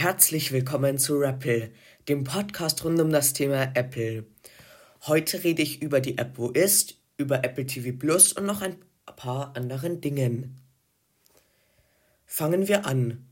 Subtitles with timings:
[0.00, 1.74] Herzlich willkommen zu Rappel,
[2.08, 4.24] dem Podcast rund um das Thema Apple.
[5.06, 8.76] Heute rede ich über die App Wo ist, über Apple TV Plus und noch ein
[9.04, 10.58] paar anderen Dingen.
[12.24, 13.28] Fangen wir an.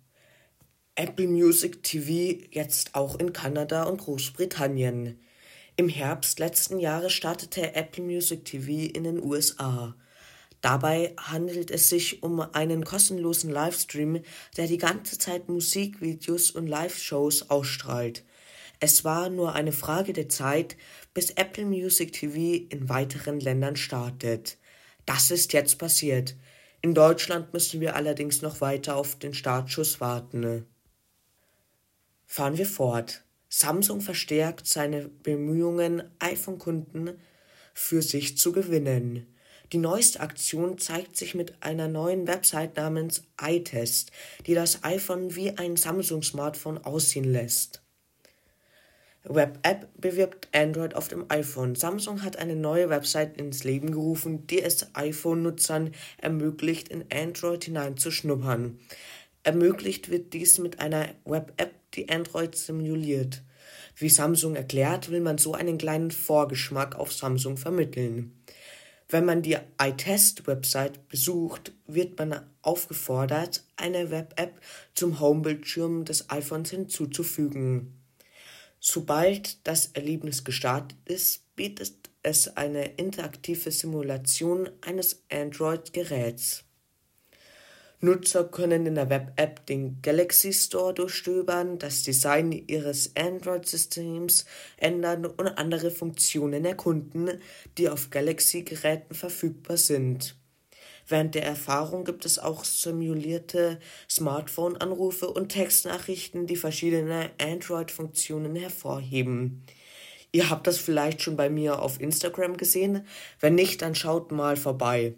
[0.95, 5.19] Apple Music TV jetzt auch in Kanada und Großbritannien.
[5.77, 9.97] Im Herbst letzten Jahres startete Apple Music TV in den USA.
[10.61, 14.23] Dabei handelt es sich um einen kostenlosen Livestream,
[14.57, 18.25] der die ganze Zeit Musikvideos und Live-Shows ausstrahlt.
[18.81, 20.77] Es war nur eine Frage der Zeit,
[21.15, 24.59] bis Apple Music TV in weiteren Ländern startet.
[25.07, 26.37] Das ist jetzt passiert.
[26.81, 30.67] In Deutschland müssen wir allerdings noch weiter auf den Startschuss warten.
[32.27, 33.25] Fahren wir fort.
[33.49, 37.19] Samsung verstärkt seine Bemühungen, iPhone-Kunden
[37.75, 39.27] für sich zu gewinnen.
[39.73, 44.13] Die neueste Aktion zeigt sich mit einer neuen Website namens iTest,
[44.47, 47.83] die das iPhone wie ein Samsung-Smartphone aussehen lässt.
[49.25, 51.75] Web-App bewirbt Android auf dem iPhone.
[51.75, 58.79] Samsung hat eine neue Website ins Leben gerufen, die es iPhone-Nutzern ermöglicht, in Android hineinzuschnuppern.
[59.43, 63.43] Ermöglicht wird dies mit einer Web-App, die Android simuliert.
[63.97, 68.38] Wie Samsung erklärt, will man so einen kleinen Vorgeschmack auf Samsung vermitteln.
[69.11, 74.61] Wenn man die iTest-Website besucht, wird man aufgefordert, eine Web-App
[74.93, 78.03] zum Homebildschirm des iPhones hinzuzufügen.
[78.81, 86.68] Sobald das Erlebnis gestartet ist, bietet es eine interaktive Simulation eines Android-Geräts.
[88.01, 94.45] Nutzer können in der Web-App den Galaxy Store durchstöbern, das Design ihres Android-Systems
[94.77, 97.41] ändern und andere Funktionen erkunden,
[97.77, 100.37] die auf Galaxy-Geräten verfügbar sind.
[101.09, 109.65] Während der Erfahrung gibt es auch simulierte Smartphone-Anrufe und Textnachrichten, die verschiedene Android-Funktionen hervorheben.
[110.31, 113.07] Ihr habt das vielleicht schon bei mir auf Instagram gesehen.
[113.41, 115.15] Wenn nicht, dann schaut mal vorbei.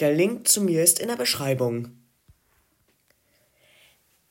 [0.00, 1.90] Der Link zu mir ist in der Beschreibung.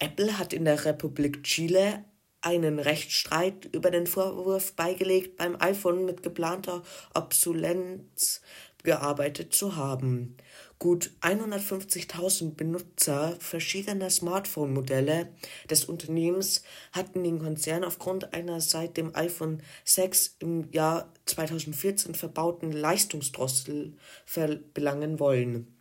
[0.06, 2.06] Apple hat in der Republik Chile
[2.40, 6.84] einen Rechtsstreit über den Vorwurf beigelegt, beim iPhone mit geplanter
[7.16, 8.42] Obsolenz
[8.84, 10.38] gearbeitet zu haben.
[10.78, 15.30] Gut 150.000 Benutzer verschiedener Smartphone-Modelle
[15.72, 16.62] des Unternehmens
[16.92, 25.20] hatten den Konzern aufgrund einer seit dem iPhone 6 im Jahr 2014 verbauten Leistungsdrossel verbelangen
[25.20, 25.76] wollen,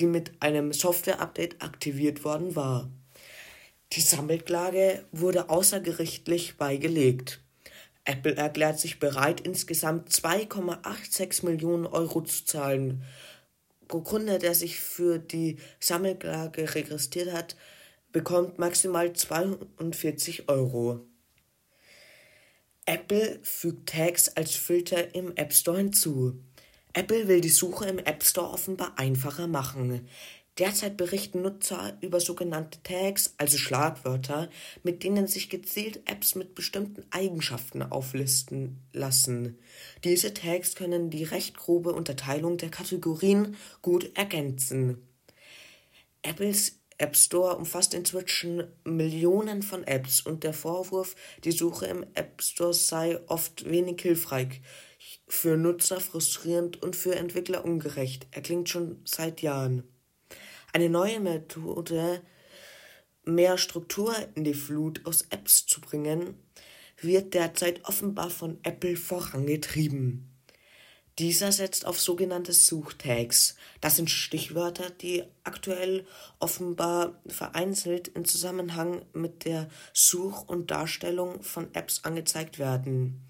[0.00, 2.90] die mit einem Software-Update aktiviert worden war.
[3.94, 7.40] Die Sammelklage wurde außergerichtlich beigelegt.
[8.04, 13.04] Apple erklärt sich bereit, insgesamt 2,86 Millionen Euro zu zahlen.
[13.86, 17.56] Pro Kunde, der sich für die Sammelklage registriert hat,
[18.10, 21.06] bekommt maximal 42 Euro.
[22.86, 26.42] Apple fügt Tags als Filter im App Store hinzu.
[26.94, 30.08] Apple will die Suche im App Store offenbar einfacher machen.
[30.58, 34.48] Derzeit berichten Nutzer über sogenannte Tags, also Schlagwörter,
[34.84, 39.58] mit denen sich gezielt Apps mit bestimmten Eigenschaften auflisten lassen.
[40.04, 45.08] Diese Tags können die recht grobe Unterteilung der Kategorien gut ergänzen.
[46.22, 52.40] Apples App Store umfasst inzwischen Millionen von Apps und der Vorwurf, die Suche im App
[52.40, 54.60] Store sei oft wenig hilfreich,
[55.26, 59.93] für Nutzer frustrierend und für Entwickler ungerecht, erklingt schon seit Jahren.
[60.74, 62.20] Eine neue Methode,
[63.24, 66.34] mehr Struktur in die Flut aus Apps zu bringen,
[67.00, 70.34] wird derzeit offenbar von Apple vorangetrieben.
[71.20, 73.54] Dieser setzt auf sogenannte Suchtags.
[73.80, 76.06] Das sind Stichwörter, die aktuell
[76.40, 83.28] offenbar vereinzelt im Zusammenhang mit der Such- und Darstellung von Apps angezeigt werden.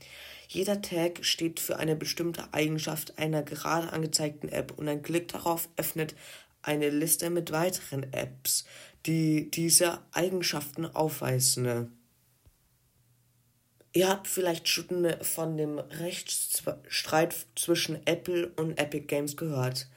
[0.48, 5.68] Jeder Tag steht für eine bestimmte Eigenschaft einer gerade angezeigten App und ein Klick darauf
[5.76, 6.14] öffnet
[6.64, 8.64] eine Liste mit weiteren Apps,
[9.06, 11.92] die diese Eigenschaften aufweisen.
[13.92, 19.88] Ihr habt vielleicht schon von dem Rechtsstreit zwischen Apple und Epic Games gehört.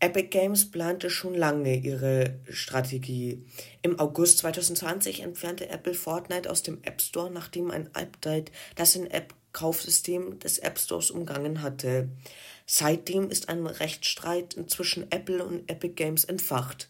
[0.00, 3.46] Epic Games plante schon lange ihre Strategie.
[3.82, 9.06] Im August 2020 entfernte Apple Fortnite aus dem App Store, nachdem ein Update das in
[9.54, 12.08] App-Kaufsystem des App Stores umgangen hatte.
[12.66, 16.88] Seitdem ist ein Rechtsstreit zwischen Apple und Epic Games entfacht.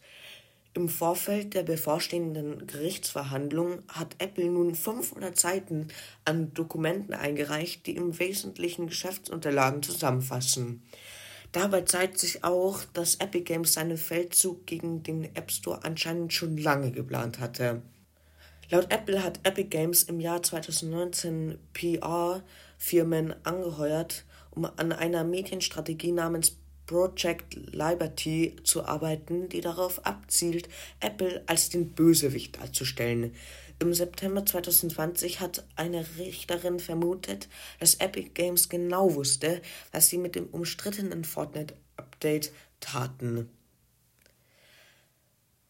[0.73, 5.87] Im Vorfeld der bevorstehenden Gerichtsverhandlung hat Apple nun 500 Seiten
[6.25, 10.81] an Dokumenten eingereicht, die im Wesentlichen Geschäftsunterlagen zusammenfassen.
[11.53, 16.57] Dabei zeigt sich auch, dass Epic Games seinen Feldzug gegen den App Store anscheinend schon
[16.57, 17.81] lange geplant hatte.
[18.71, 26.57] Laut Apple hat Epic Games im Jahr 2019 PR-Firmen angeheuert, um an einer Medienstrategie namens
[26.87, 30.67] Project Liberty zu arbeiten, die darauf abzielt,
[30.99, 33.33] Apple als den Bösewicht darzustellen.
[33.79, 40.35] Im September 2020 hat eine Richterin vermutet, dass Epic Games genau wusste, was sie mit
[40.35, 43.49] dem umstrittenen Fortnite-Update taten.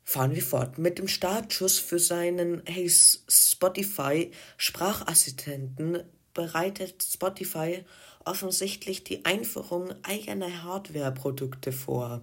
[0.07, 0.77] Fahren wir fort.
[0.77, 6.03] Mit dem Startschuss für seinen Hey Spotify Sprachassistenten
[6.33, 7.83] bereitet Spotify
[8.23, 12.21] offensichtlich die Einführung eigener Hardware-Produkte vor.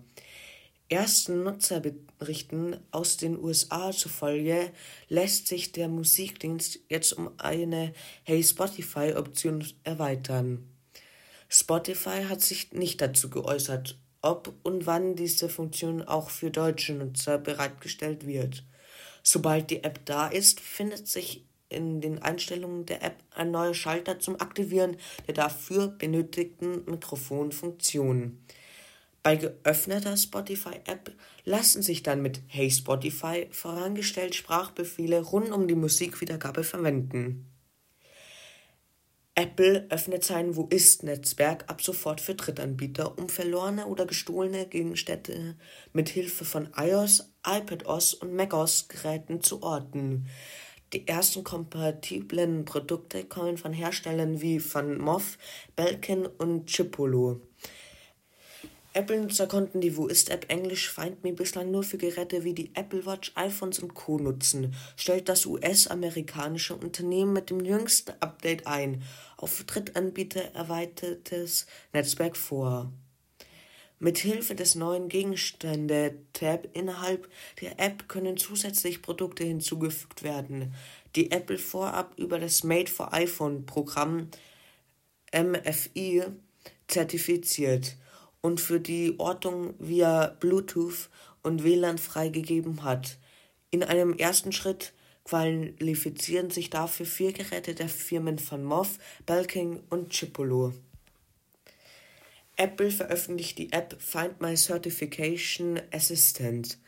[0.88, 4.70] Ersten Nutzerberichten aus den USA zufolge
[5.08, 10.69] lässt sich der Musikdienst jetzt um eine Hey Spotify-Option erweitern.
[11.49, 17.38] Spotify hat sich nicht dazu geäußert, ob und wann diese Funktion auch für deutsche Nutzer
[17.38, 18.64] bereitgestellt wird.
[19.22, 24.19] Sobald die App da ist, findet sich in den Einstellungen der App ein neuer Schalter
[24.19, 24.96] zum Aktivieren
[25.26, 28.38] der dafür benötigten Mikrofonfunktion.
[29.22, 31.12] Bei geöffneter Spotify-App
[31.44, 37.51] lassen sich dann mit Hey Spotify vorangestellt Sprachbefehle rund um die Musikwiedergabe verwenden.
[39.34, 45.56] Apple öffnet sein Wo ist-Netzwerk ab sofort für Drittanbieter, um verlorene oder gestohlene Gegenstände
[45.94, 50.29] mit Hilfe von iOS, iPadOS und macOS-Geräten zu orten.
[50.93, 55.38] Die ersten kompatiblen Produkte kommen von Herstellern wie von Moff,
[55.76, 57.40] Belkin und Chipolo.
[58.94, 63.06] Apple-Nutzer konnten die Wo ist-App Englisch Find Me bislang nur für Geräte wie die Apple
[63.06, 64.18] Watch, iPhones und Co.
[64.18, 69.02] nutzen, stellt das US-amerikanische Unternehmen mit dem jüngsten Update ein
[69.38, 72.92] auf Drittanbieter erweitertes Netzwerk vor.
[73.98, 77.30] Mit Hilfe des neuen Gegenstände-Tab innerhalb
[77.62, 80.74] der App können zusätzlich Produkte hinzugefügt werden,
[81.16, 84.28] die Apple vorab über das Made for iPhone Programm
[85.32, 86.24] MFI
[86.88, 87.96] zertifiziert
[88.42, 91.08] und für die Ortung via Bluetooth
[91.42, 93.18] und WLAN freigegeben hat.
[93.70, 94.92] In einem ersten Schritt
[95.24, 100.74] qualifizieren sich dafür vier Geräte der Firmen von Moff, Belking und Chipolo.
[102.56, 106.78] Apple veröffentlicht die App Find My Certification Assistant.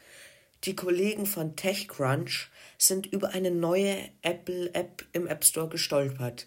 [0.64, 6.46] Die Kollegen von TechCrunch sind über eine neue Apple-App im App Store gestolpert.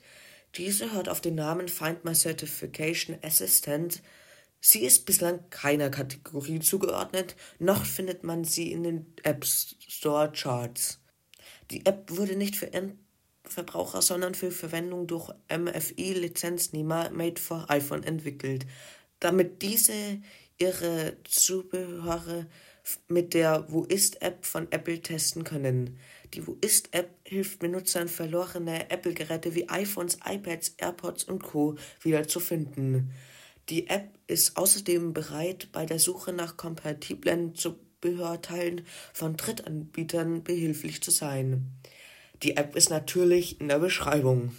[0.56, 4.02] Diese hört auf den Namen Find My Certification Assistant.
[4.60, 11.00] Sie ist bislang keiner Kategorie zugeordnet, noch findet man sie in den App Store Charts.
[11.72, 18.66] Die App wurde nicht für Endverbraucher, sondern für Verwendung durch MFI-Lizenznehmer Made for iPhone entwickelt
[19.20, 20.22] damit diese
[20.58, 22.48] ihre Zubehöre
[23.08, 25.98] mit der Wo ist-App von Apple testen können.
[26.34, 31.76] Die Wo ist-App hilft Benutzern, verlorene Apple-Geräte wie iPhones, iPads, AirPods und Co.
[32.02, 33.12] wiederzufinden.
[33.70, 41.12] Die App ist außerdem bereit, bei der Suche nach kompatiblen Zubehörteilen von Drittanbietern behilflich zu
[41.12, 41.72] sein.
[42.44, 44.56] Die App ist natürlich in der Beschreibung.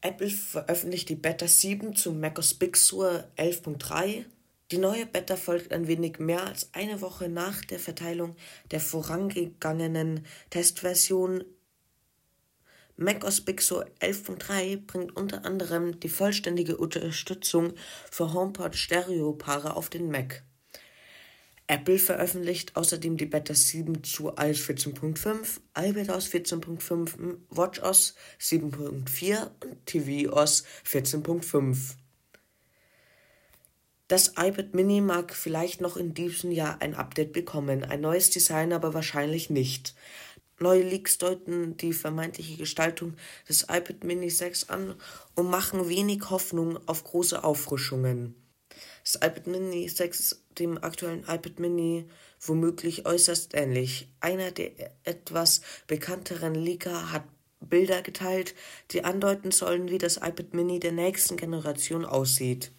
[0.00, 4.24] Apple veröffentlicht die Beta 7 zu macOS Big Sur 11.3.
[4.70, 8.36] Die neue Beta folgt ein wenig mehr als eine Woche nach der Verteilung
[8.70, 11.42] der vorangegangenen Testversion.
[12.98, 17.72] macOS Big Sur 11.3 bringt unter anderem die vollständige Unterstützung
[18.10, 20.42] für HomePod-Stereo-Paare auf den Mac.
[21.68, 30.64] Apple veröffentlicht außerdem die Beta 7 zu iOS 14.5, iPadOS 14.5, WatchOS 7.4 und tvOS
[30.84, 31.76] 14.5.
[34.08, 38.72] Das iPad Mini mag vielleicht noch in diesem Jahr ein Update bekommen, ein neues Design
[38.72, 39.94] aber wahrscheinlich nicht.
[40.60, 43.14] Neue Leaks deuten die vermeintliche Gestaltung
[43.48, 44.94] des iPad Mini 6 an
[45.36, 48.34] und machen wenig Hoffnung auf große Auffrischungen.
[49.04, 52.06] Das iPad Mini 6 ist dem aktuellen iPad Mini
[52.40, 54.08] womöglich äußerst ähnlich.
[54.20, 54.72] Einer der
[55.04, 57.24] etwas bekannteren Leaker hat
[57.60, 58.54] Bilder geteilt,
[58.90, 62.72] die andeuten sollen, wie das iPad Mini der nächsten Generation aussieht.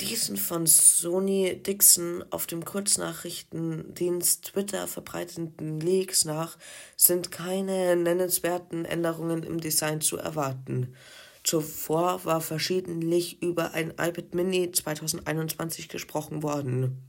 [0.00, 6.56] Diesen von Sony Dixon auf dem Kurznachrichtendienst Twitter verbreiteten Leaks nach
[6.96, 10.94] sind keine nennenswerten Änderungen im Design zu erwarten.
[11.42, 17.02] Zuvor war verschiedentlich über ein iPad Mini 2021 gesprochen worden.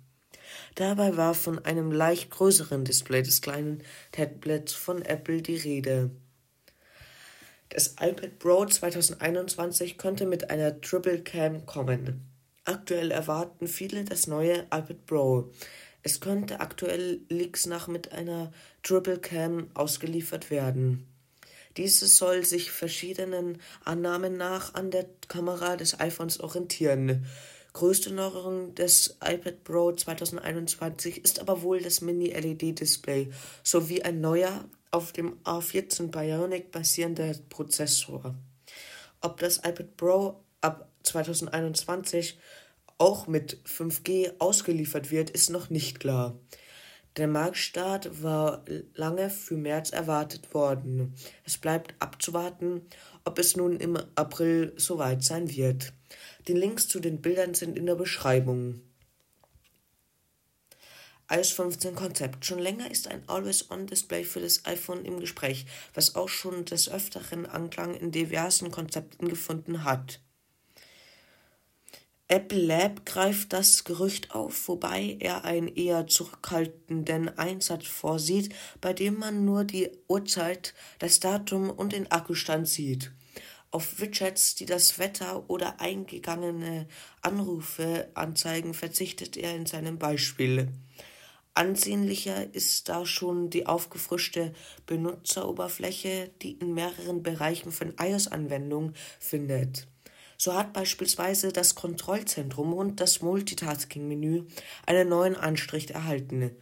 [0.73, 6.09] Dabei war von einem leicht größeren Display des kleinen Tablets von Apple die Rede.
[7.69, 12.25] Das iPad Pro 2021 könnte mit einer Triple Cam kommen.
[12.65, 15.51] Aktuell erwarten viele das neue iPad Pro.
[16.01, 18.51] Es könnte aktuell Leaks nach mit einer
[18.83, 21.07] Triple Cam ausgeliefert werden.
[21.77, 27.25] Diese soll sich verschiedenen Annahmen nach an der Kamera des iPhones orientieren.
[27.73, 33.29] Größte Neuerung des iPad Pro 2021 ist aber wohl das Mini-LED-Display
[33.63, 38.35] sowie ein neuer, auf dem A14 Bionic basierender Prozessor.
[39.21, 42.39] Ob das iPad Pro ab 2021
[42.97, 46.37] auch mit 5G ausgeliefert wird, ist noch nicht klar.
[47.17, 48.63] Der Marktstart war
[48.93, 51.15] lange für März erwartet worden.
[51.43, 52.87] Es bleibt abzuwarten,
[53.25, 55.93] ob es nun im April soweit sein wird.
[56.47, 58.81] Die Links zu den Bildern sind in der Beschreibung.
[61.31, 62.45] iOS 15 Konzept.
[62.45, 67.45] Schon länger ist ein Always-On-Display für das iPhone im Gespräch, was auch schon des Öfteren
[67.45, 70.21] Anklang in diversen Konzepten gefunden hat.
[72.31, 79.17] Apple Lab greift das Gerücht auf, wobei er einen eher zurückhaltenden Einsatz vorsieht, bei dem
[79.17, 83.11] man nur die Uhrzeit, das Datum und den Akkustand sieht.
[83.71, 86.87] Auf Widgets, die das Wetter oder eingegangene
[87.23, 90.67] Anrufe anzeigen, verzichtet er in seinem Beispiel.
[91.55, 94.53] Ansehnlicher ist da schon die aufgefrischte
[94.85, 99.87] Benutzeroberfläche, die in mehreren Bereichen von iOS-Anwendungen findet.
[100.41, 104.45] So hat beispielsweise das Kontrollzentrum und das Multitasking-Menü
[104.85, 106.55] einen neuen Anstrich erhalten.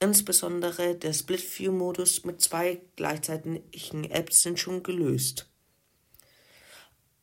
[0.00, 5.48] Insbesondere der Split-View-Modus mit zwei gleichzeitigen Apps sind schon gelöst.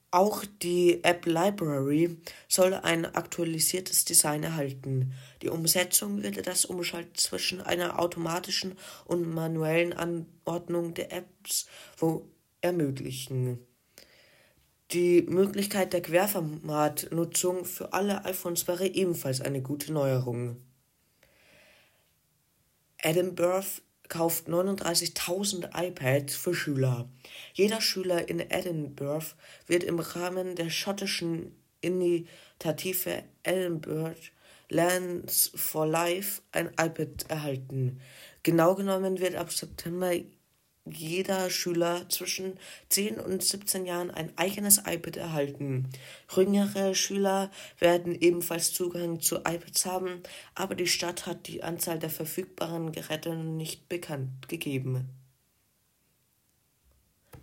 [0.10, 5.14] Auch die App Library soll ein aktualisiertes Design erhalten.
[5.44, 11.68] Die Umsetzung würde das Umschalten zwischen einer automatischen und manuellen Anordnung der Apps
[12.62, 13.60] ermöglichen.
[14.94, 20.58] Die Möglichkeit der Querformatnutzung für alle iPhones wäre ebenfalls eine gute Neuerung.
[23.00, 23.66] Edinburgh
[24.08, 27.10] kauft 39.000 iPads für Schüler.
[27.56, 29.26] Jeder Schüler in Edinburgh
[29.66, 34.22] wird im Rahmen der schottischen Initiative Edinburgh
[34.70, 38.00] Lands for Life ein iPad erhalten.
[38.44, 40.14] Genau genommen wird ab September
[40.86, 42.60] jeder Schüler zwischen
[42.90, 45.90] 10 und 17 Jahren ein eigenes iPad erhalten.
[46.34, 50.22] Jüngere Schüler werden ebenfalls Zugang zu iPads haben,
[50.56, 55.10] aber die Stadt hat die Anzahl der verfügbaren Geräte nicht bekannt gegeben.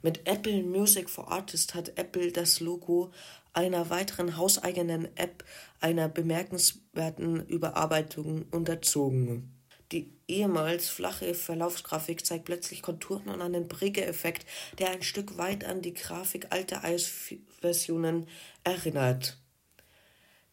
[0.03, 3.13] Mit Apple Music for Artists hat Apple das Logo
[3.53, 5.45] einer weiteren hauseigenen App
[5.81, 9.60] einer bemerkenswerten Überarbeitung unterzogen.
[9.93, 14.47] Die ehemals flache Verlaufsgrafik zeigt plötzlich Konturen und einen Prägeeffekt,
[14.79, 18.29] der ein Stück weit an die Grafik alter iOS-Versionen
[18.63, 19.37] erinnert.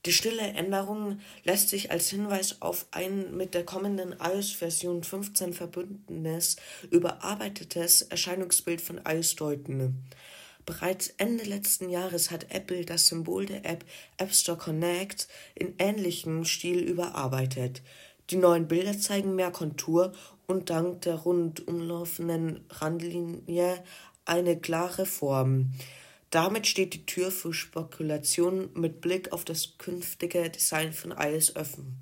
[0.07, 6.55] Die stille Änderung lässt sich als Hinweis auf ein mit der kommenden iOS-Version 15 verbundenes,
[6.89, 10.05] überarbeitetes Erscheinungsbild von iOS deuten.
[10.65, 13.85] Bereits Ende letzten Jahres hat Apple das Symbol der App
[14.17, 17.81] App Store Connect in ähnlichem Stil überarbeitet.
[18.29, 20.11] Die neuen Bilder zeigen mehr Kontur
[20.47, 23.83] und dank der rund umlaufenden Randlinie
[24.25, 25.71] eine klare Form.
[26.29, 32.01] Damit steht die Tür für Spekulationen mit Blick auf das künftige Design von iOS offen.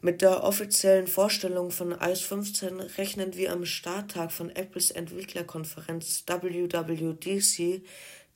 [0.00, 7.82] Mit der offiziellen Vorstellung von iOS 15 rechnen wir am Starttag von Apples Entwicklerkonferenz WWDC,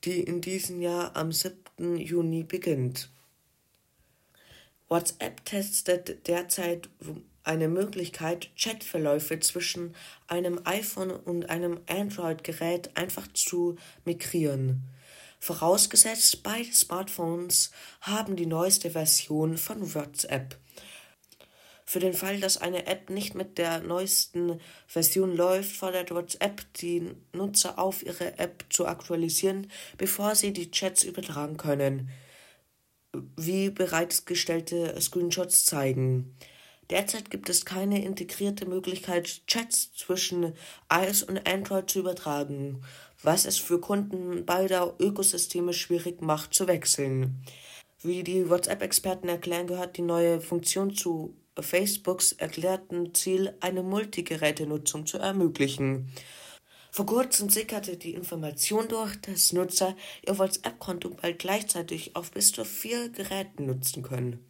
[0.03, 1.97] die in diesem Jahr am 7.
[1.97, 3.11] Juni beginnt.
[4.91, 6.89] WhatsApp testet derzeit
[7.45, 9.95] eine Möglichkeit, Chatverläufe zwischen
[10.27, 14.83] einem iPhone und einem Android-Gerät einfach zu migrieren.
[15.39, 17.71] Vorausgesetzt, beide Smartphones
[18.01, 20.57] haben die neueste Version von WhatsApp.
[21.85, 27.15] Für den Fall, dass eine App nicht mit der neuesten Version läuft, fordert WhatsApp die
[27.31, 32.11] Nutzer auf, ihre App zu aktualisieren, bevor sie die Chats übertragen können
[33.35, 36.35] wie bereitgestellte Screenshots zeigen.
[36.89, 40.53] Derzeit gibt es keine integrierte Möglichkeit, Chats zwischen
[40.91, 42.83] iOS und Android zu übertragen,
[43.23, 47.43] was es für Kunden beider Ökosysteme schwierig macht, zu wechseln.
[48.01, 55.17] Wie die WhatsApp-Experten erklären, gehört die neue Funktion zu Facebooks erklärten Ziel, eine Multigerätenutzung zu
[55.17, 56.11] ermöglichen.
[56.93, 59.95] Vor kurzem sickerte die Information durch, dass Nutzer
[60.27, 64.45] ihr WhatsApp-Konto bald gleichzeitig auf bis zu vier Geräten nutzen können.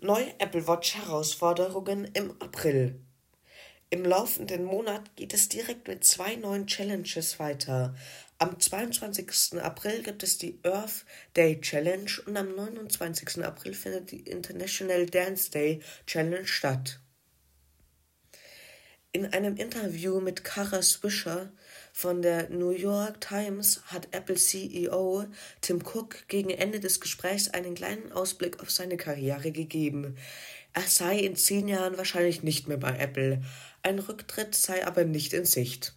[0.00, 2.98] Neue Apple Watch Herausforderungen im April.
[3.90, 7.94] Im laufenden Monat geht es direkt mit zwei neuen Challenges weiter.
[8.38, 9.60] Am 22.
[9.60, 11.04] April gibt es die Earth
[11.36, 13.44] Day Challenge und am 29.
[13.44, 16.98] April findet die International Dance Day Challenge statt.
[19.14, 21.52] In einem Interview mit Kara Swisher
[21.92, 25.26] von der New York Times hat Apple CEO
[25.60, 30.16] Tim Cook gegen Ende des Gesprächs einen kleinen Ausblick auf seine Karriere gegeben.
[30.72, 33.42] Er sei in zehn Jahren wahrscheinlich nicht mehr bei Apple,
[33.82, 35.94] ein Rücktritt sei aber nicht in Sicht.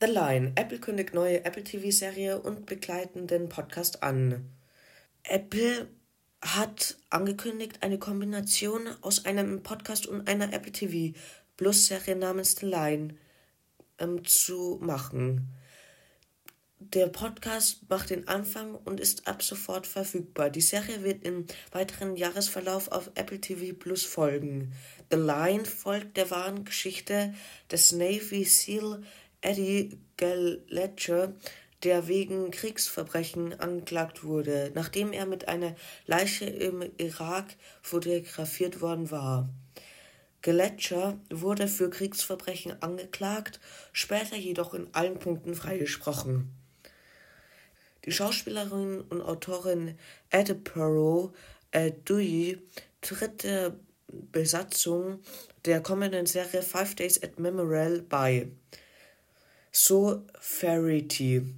[0.00, 0.52] The Line.
[0.54, 4.48] Apple kündigt neue Apple TV-Serie und begleitenden Podcast an.
[5.24, 5.88] Apple
[6.54, 11.18] hat angekündigt, eine Kombination aus einem Podcast und einer Apple TV
[11.56, 13.16] Plus Serie namens The Line
[13.98, 15.48] ähm, zu machen.
[16.78, 20.50] Der Podcast macht den Anfang und ist ab sofort verfügbar.
[20.50, 24.72] Die Serie wird im weiteren Jahresverlauf auf Apple TV Plus folgen.
[25.10, 27.34] The Line folgt der wahren Geschichte
[27.70, 29.02] des Navy SEAL
[29.40, 31.34] Eddie Gallagher,
[31.86, 39.48] der wegen Kriegsverbrechen angeklagt wurde, nachdem er mit einer Leiche im Irak fotografiert worden war.
[40.42, 43.60] Gallagher wurde für Kriegsverbrechen angeklagt,
[43.92, 46.50] später jedoch in allen Punkten freigesprochen.
[48.04, 49.96] Die Schauspielerin und Autorin
[50.32, 51.32] Adepero
[51.72, 52.58] Dewey
[53.00, 53.76] tritt der
[54.08, 55.20] Besatzung
[55.64, 58.48] der kommenden Serie Five Days at Memorial bei.
[59.70, 61.54] So Verity.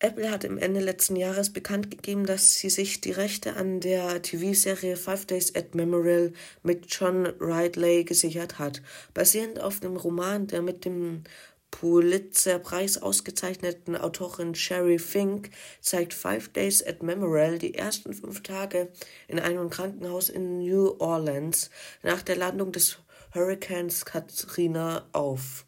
[0.00, 4.22] Apple hat im Ende letzten Jahres bekannt gegeben, dass sie sich die Rechte an der
[4.22, 8.80] TV-Serie Five Days at Memorial mit John Ridley gesichert hat.
[9.12, 11.24] Basierend auf dem Roman der mit dem
[11.72, 15.50] Pulitzer-Preis ausgezeichneten Autorin Sherry Fink
[15.80, 18.92] zeigt Five Days at Memorial die ersten fünf Tage
[19.26, 21.70] in einem Krankenhaus in New Orleans
[22.04, 22.98] nach der Landung des
[23.34, 25.66] Hurrikans Katrina auf.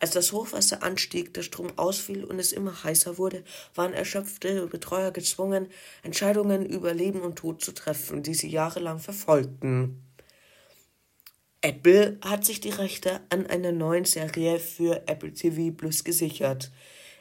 [0.00, 3.42] Als das Hochwasser anstieg, der Strom ausfiel und es immer heißer wurde,
[3.74, 5.68] waren erschöpfte Betreuer gezwungen,
[6.02, 10.02] Entscheidungen über Leben und Tod zu treffen, die sie jahrelang verfolgten.
[11.60, 16.70] Apple hat sich die Rechte an einer neuen Serie für Apple TV Plus gesichert.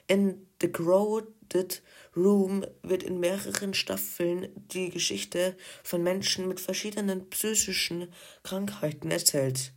[0.05, 1.81] In The Crowded
[2.15, 9.73] Room wird in mehreren Staffeln die Geschichte von Menschen mit verschiedenen psychischen Krankheiten erzählt.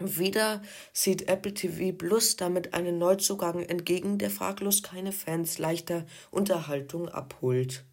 [0.00, 7.08] Wieder sieht Apple TV Plus damit einen Neuzugang entgegen, der fraglos keine Fans leichter Unterhaltung
[7.08, 7.84] abholt.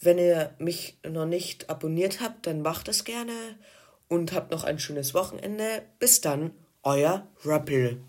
[0.00, 3.32] Wenn ihr mich noch nicht abonniert habt, dann macht es gerne
[4.08, 5.82] und habt noch ein schönes Wochenende.
[5.98, 8.00] Bis dann, euer Rappel.